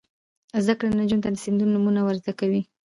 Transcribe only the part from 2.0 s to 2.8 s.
ور زده کوي.